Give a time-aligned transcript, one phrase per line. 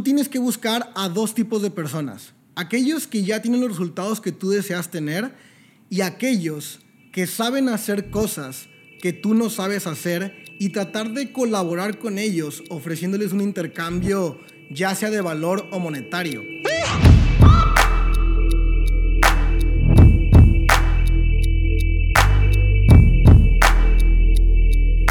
[0.00, 2.32] tú tienes que buscar a dos tipos de personas.
[2.54, 5.34] Aquellos que ya tienen los resultados que tú deseas tener
[5.90, 6.80] y aquellos
[7.12, 8.70] que saben hacer cosas
[9.02, 14.40] que tú no sabes hacer y tratar de colaborar con ellos ofreciéndoles un intercambio
[14.70, 16.42] ya sea de valor o monetario.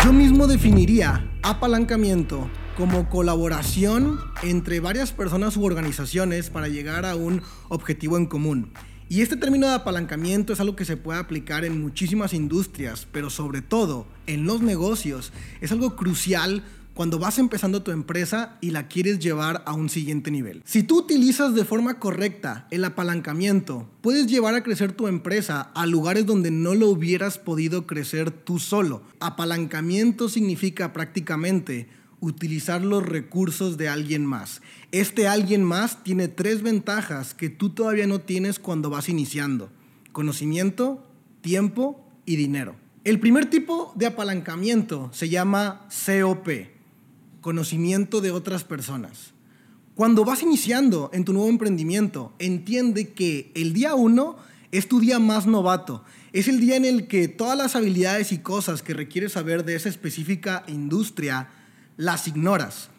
[0.03, 2.49] Yo mismo definiría apalancamiento
[2.79, 8.71] como colaboración entre varias personas u organizaciones para llegar a un objetivo en común.
[9.09, 13.29] Y este término de apalancamiento es algo que se puede aplicar en muchísimas industrias, pero
[13.29, 15.33] sobre todo en los negocios.
[15.59, 20.31] Es algo crucial cuando vas empezando tu empresa y la quieres llevar a un siguiente
[20.31, 20.61] nivel.
[20.65, 25.85] Si tú utilizas de forma correcta el apalancamiento, puedes llevar a crecer tu empresa a
[25.85, 29.03] lugares donde no lo hubieras podido crecer tú solo.
[29.19, 31.89] Apalancamiento significa prácticamente
[32.21, 34.61] utilizar los recursos de alguien más.
[34.91, 39.69] Este alguien más tiene tres ventajas que tú todavía no tienes cuando vas iniciando.
[40.11, 41.03] Conocimiento,
[41.41, 42.75] tiempo y dinero.
[43.03, 46.47] El primer tipo de apalancamiento se llama COP,
[47.41, 49.31] conocimiento de otras personas.
[49.95, 54.37] Cuando vas iniciando en tu nuevo emprendimiento, entiende que el día uno
[54.71, 56.03] es tu día más novato.
[56.31, 59.75] Es el día en el que todas las habilidades y cosas que requieres saber de
[59.75, 61.49] esa específica industria
[61.99, 62.89] las ignoras.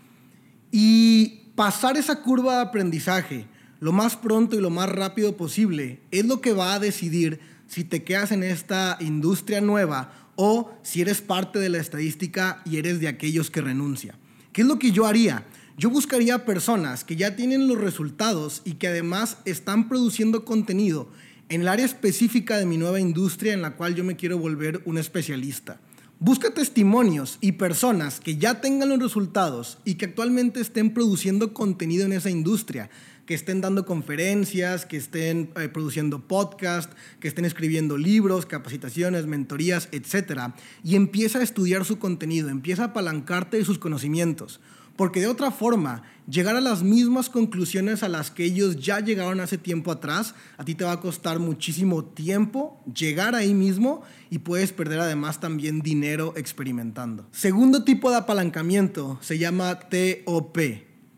[0.70, 3.46] Y pasar esa curva de aprendizaje
[3.80, 7.82] lo más pronto y lo más rápido posible es lo que va a decidir si
[7.82, 13.00] te quedas en esta industria nueva o si eres parte de la estadística y eres
[13.00, 14.16] de aquellos que renuncia.
[14.52, 15.46] ¿Qué es lo que yo haría?
[15.78, 21.08] Yo buscaría personas que ya tienen los resultados y que además están produciendo contenido
[21.48, 24.82] en el área específica de mi nueva industria en la cual yo me quiero volver
[24.84, 25.80] un especialista.
[26.22, 32.04] Busca testimonios y personas que ya tengan los resultados y que actualmente estén produciendo contenido
[32.04, 32.90] en esa industria,
[33.24, 39.88] que estén dando conferencias, que estén eh, produciendo podcast, que estén escribiendo libros, capacitaciones, mentorías,
[39.92, 40.52] etc.
[40.84, 44.60] Y empieza a estudiar su contenido, empieza a apalancarte de sus conocimientos.
[44.96, 49.40] Porque de otra forma, llegar a las mismas conclusiones a las que ellos ya llegaron
[49.40, 54.38] hace tiempo atrás, a ti te va a costar muchísimo tiempo llegar ahí mismo y
[54.38, 57.26] puedes perder además también dinero experimentando.
[57.32, 60.58] Segundo tipo de apalancamiento se llama TOP,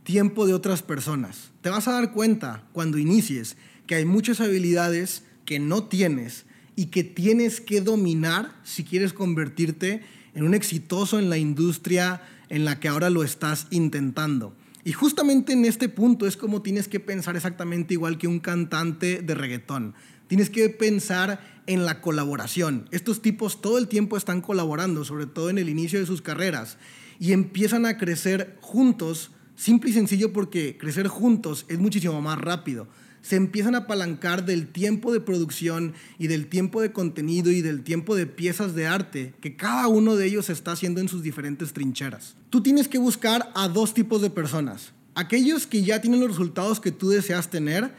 [0.03, 1.51] tiempo de otras personas.
[1.61, 3.57] Te vas a dar cuenta cuando inicies
[3.87, 6.47] que hay muchas habilidades que no tienes
[6.77, 10.03] y que tienes que dominar si quieres convertirte en
[10.41, 14.55] un exitoso en la industria en la que ahora lo estás intentando.
[14.85, 19.23] Y justamente en este punto es como tienes que pensar exactamente igual que un cantante
[19.23, 19.95] de reggaetón.
[20.27, 22.89] Tienes que pensar en la colaboración.
[22.91, 26.79] Estos tipos todo el tiempo están colaborando, sobre todo en el inicio de sus carreras,
[27.21, 32.89] y empiezan a crecer juntos, simple y sencillo porque crecer juntos es muchísimo más rápido
[33.23, 37.83] se empiezan a apalancar del tiempo de producción y del tiempo de contenido y del
[37.83, 41.73] tiempo de piezas de arte que cada uno de ellos está haciendo en sus diferentes
[41.73, 42.35] trincheras.
[42.51, 44.93] Tú tienes que buscar a dos tipos de personas.
[45.15, 47.95] Aquellos que ya tienen los resultados que tú deseas tener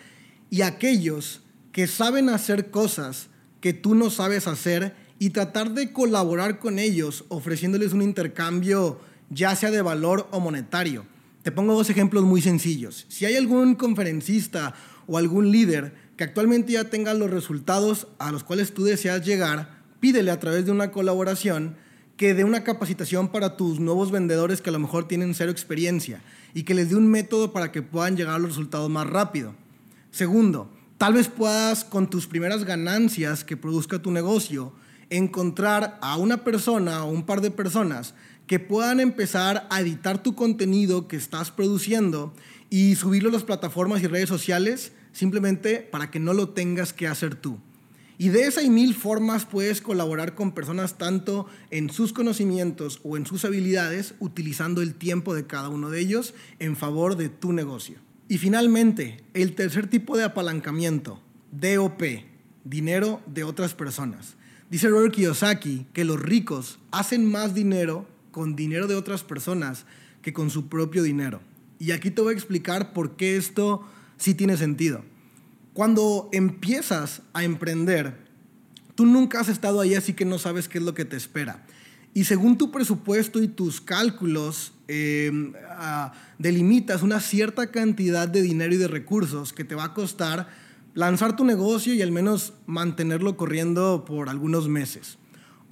[0.50, 1.42] y aquellos
[1.72, 3.30] que saben hacer cosas
[3.62, 9.56] que tú no sabes hacer y tratar de colaborar con ellos ofreciéndoles un intercambio ya
[9.56, 11.06] sea de valor o monetario.
[11.44, 13.06] Te pongo dos ejemplos muy sencillos.
[13.10, 14.76] Si hay algún conferencista
[15.08, 19.82] o algún líder que actualmente ya tenga los resultados a los cuales tú deseas llegar,
[20.00, 21.76] pídele a través de una colaboración
[22.18, 26.22] que dé una capacitación para tus nuevos vendedores que a lo mejor tienen cero experiencia
[26.54, 29.56] y que les dé un método para que puedan llegar a los resultados más rápido.
[30.12, 34.74] Segundo, tal vez puedas con tus primeras ganancias que produzca tu negocio
[35.10, 38.14] encontrar a una persona o un par de personas
[38.48, 42.34] que puedan empezar a editar tu contenido que estás produciendo
[42.70, 47.08] y subirlo a las plataformas y redes sociales simplemente para que no lo tengas que
[47.08, 47.60] hacer tú.
[48.18, 53.18] Y de esa y mil formas puedes colaborar con personas tanto en sus conocimientos o
[53.18, 57.54] en sus habilidades, utilizando el tiempo de cada uno de ellos en favor de tu
[57.54, 57.98] negocio.
[58.30, 61.22] Y finalmente, el tercer tipo de apalancamiento,
[61.52, 62.02] DOP,
[62.64, 64.36] dinero de otras personas.
[64.70, 69.86] Dice Robert Kiyosaki que los ricos hacen más dinero con dinero de otras personas
[70.22, 71.40] que con su propio dinero.
[71.80, 73.88] Y aquí te voy a explicar por qué esto
[74.18, 75.06] sí tiene sentido.
[75.74, 78.18] Cuando empiezas a emprender,
[78.96, 81.66] tú nunca has estado ahí así que no sabes qué es lo que te espera.
[82.14, 85.54] Y según tu presupuesto y tus cálculos, em,
[86.38, 90.48] delimitas una cierta cantidad de dinero y de recursos que te va a costar
[90.96, 95.18] lanzar tu negocio y al menos mantenerlo corriendo por algunos meses.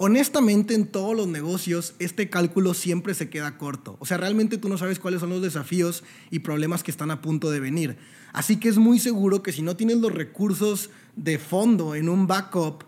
[0.04, 3.96] Honestamente, en todos los negocios, este cálculo siempre se queda corto.
[4.00, 7.20] O sea, realmente tú no sabes cuáles son los desafíos y problemas que están a
[7.20, 7.96] punto de venir.
[8.32, 12.26] Así que es muy seguro que si no tienes los recursos de fondo en un
[12.26, 12.82] backup,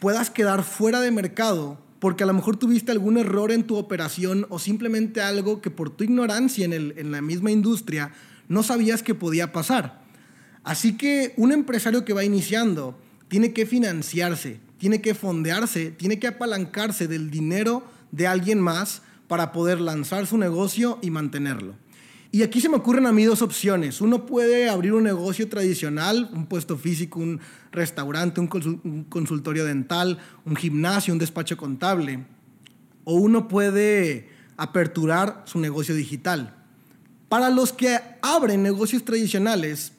[0.00, 4.44] puedas quedar fuera de mercado porque a lo mejor tuviste algún error en tu operación
[4.48, 8.10] o simplemente algo que por tu ignorancia en, en la misma industria
[8.48, 10.02] no sabías que podía pasar.
[10.64, 16.28] Así que un empresario que va iniciando tiene que financiarse, tiene que fondearse, tiene que
[16.28, 21.74] apalancarse del dinero de alguien más para poder lanzar su negocio y mantenerlo.
[22.30, 24.00] Y aquí se me ocurren a mí dos opciones.
[24.00, 27.40] Uno puede abrir un negocio tradicional, un puesto físico, un
[27.72, 32.24] restaurante, un consultorio dental, un gimnasio, un despacho contable.
[33.04, 34.28] O uno puede
[34.58, 36.54] aperturar su negocio digital.
[37.30, 39.92] Para los que abren negocios tradicionales,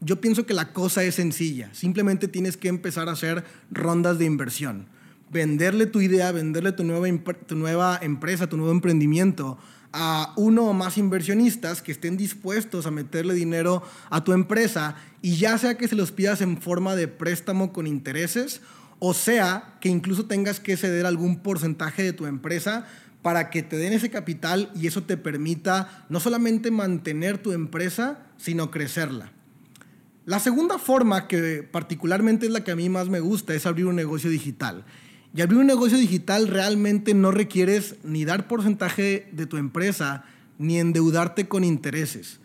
[0.00, 1.70] yo pienso que la cosa es sencilla.
[1.72, 4.86] Simplemente tienes que empezar a hacer rondas de inversión.
[5.30, 7.06] Venderle tu idea, venderle tu nueva,
[7.46, 9.58] tu nueva empresa, tu nuevo emprendimiento
[9.92, 15.36] a uno o más inversionistas que estén dispuestos a meterle dinero a tu empresa y
[15.36, 18.60] ya sea que se los pidas en forma de préstamo con intereses
[18.98, 22.86] o sea que incluso tengas que ceder algún porcentaje de tu empresa
[23.22, 28.26] para que te den ese capital y eso te permita no solamente mantener tu empresa,
[28.36, 29.32] sino crecerla.
[30.28, 33.86] La segunda forma, que particularmente es la que a mí más me gusta, es abrir
[33.86, 34.84] un negocio digital.
[35.34, 40.26] Y abrir un negocio digital realmente no requieres ni dar porcentaje de tu empresa,
[40.58, 42.40] ni endeudarte con intereses.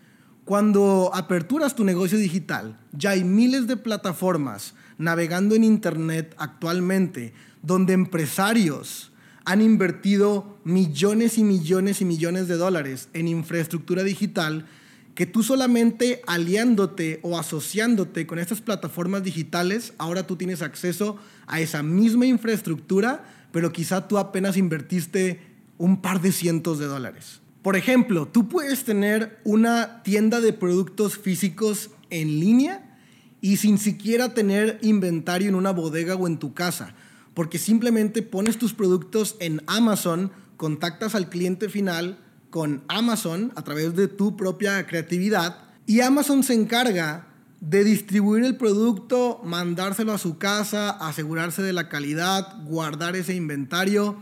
[0.46, 7.34] Cuando aperturas tu negocio digital, ya hay miles de plataformas navegando en Internet actualmente
[7.64, 9.12] donde empresarios
[9.44, 14.68] han invertido millones y millones y millones de dólares en infraestructura digital
[15.16, 21.60] que tú solamente aliándote o asociándote con estas plataformas digitales, ahora tú tienes acceso a
[21.60, 25.40] esa misma infraestructura, pero quizá tú apenas invertiste
[25.78, 27.42] un par de cientos de dólares.
[27.62, 32.98] Por ejemplo, tú puedes tener una tienda de productos físicos en línea
[33.40, 36.96] y sin siquiera tener inventario en una bodega o en tu casa,
[37.34, 42.23] porque simplemente pones tus productos en Amazon, contactas al cliente final,
[42.54, 45.58] con Amazon a través de tu propia creatividad
[45.88, 47.26] y Amazon se encarga
[47.62, 54.18] de distribuir el producto, mandárselo a su casa, asegurarse de la calidad, guardar ese inventario.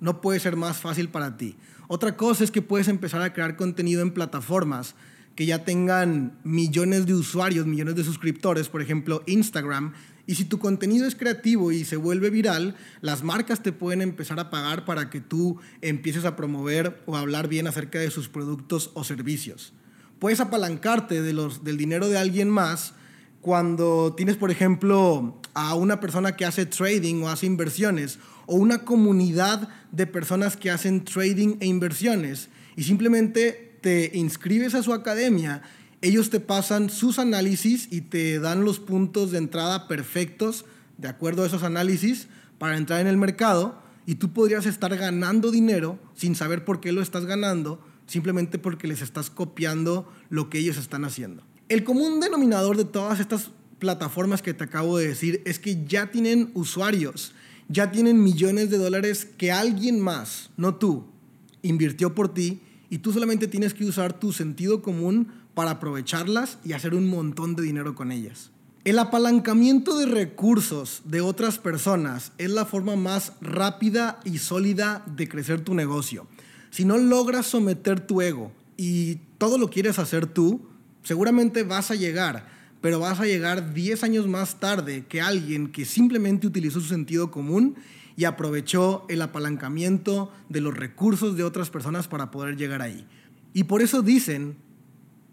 [0.00, 1.56] No puede ser más fácil para ti.
[1.86, 4.96] Otra cosa es que puedes empezar a crear contenido en plataformas
[5.36, 9.92] que ya tengan millones de usuarios, millones de suscriptores, por ejemplo Instagram,
[10.26, 14.38] y si tu contenido es creativo y se vuelve viral, las marcas te pueden empezar
[14.38, 18.90] a pagar para que tú empieces a promover o hablar bien acerca de sus productos
[18.94, 19.72] o servicios.
[20.18, 22.94] Puedes apalancarte de los, del dinero de alguien más
[23.40, 28.84] cuando tienes, por ejemplo, a una persona que hace trading o hace inversiones o una
[28.84, 35.62] comunidad de personas que hacen trading e inversiones y simplemente te inscribes a su academia
[36.02, 40.64] ellos te pasan sus análisis y te dan los puntos de entrada perfectos
[40.98, 42.26] de acuerdo a esos análisis
[42.58, 46.90] para entrar en el mercado y tú podrías estar ganando dinero sin saber por qué
[46.90, 51.44] lo estás ganando, simplemente porque les estás copiando lo que ellos están haciendo.
[51.68, 56.10] El común denominador de todas estas plataformas que te acabo de decir es que ya
[56.10, 57.32] tienen usuarios,
[57.68, 61.06] ya tienen millones de dólares que alguien más, no tú,
[61.62, 62.60] invirtió por ti
[62.90, 67.54] y tú solamente tienes que usar tu sentido común para aprovecharlas y hacer un montón
[67.54, 68.50] de dinero con ellas.
[68.84, 75.28] El apalancamiento de recursos de otras personas es la forma más rápida y sólida de
[75.28, 76.26] crecer tu negocio.
[76.70, 80.62] Si no logras someter tu ego y todo lo quieres hacer tú,
[81.04, 82.48] seguramente vas a llegar,
[82.80, 87.30] pero vas a llegar 10 años más tarde que alguien que simplemente utilizó su sentido
[87.30, 87.76] común
[88.16, 93.06] y aprovechó el apalancamiento de los recursos de otras personas para poder llegar ahí.
[93.54, 94.56] Y por eso dicen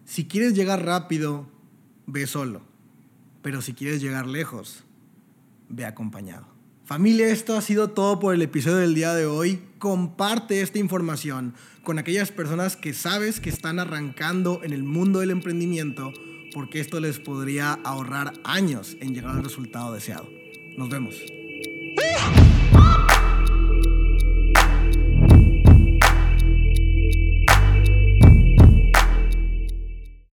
[0.10, 1.46] si quieres llegar rápido,
[2.08, 2.62] ve solo.
[3.44, 4.84] Pero si quieres llegar lejos,
[5.70, 6.48] ve acompañado.
[6.84, 9.62] Familia, esto ha sido todo por el episodio del día de hoy.
[9.78, 15.30] Comparte esta información con aquellas personas que sabes que están arrancando en el mundo del
[15.30, 16.12] emprendimiento
[16.56, 20.28] porque esto les podría ahorrar años en llegar al resultado deseado.
[20.76, 21.39] Nos vemos.